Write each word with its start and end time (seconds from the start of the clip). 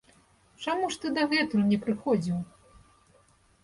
Чаму 0.65 0.89
ж 0.95 1.03
ты 1.03 1.13
дагэтуль 1.19 1.69
не 1.71 1.81
прыходзіў? 1.87 2.37